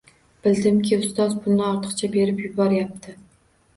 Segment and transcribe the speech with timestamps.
[0.45, 3.19] Bildim-ki, ustoz pulni ortiqcha berib yuboryapti.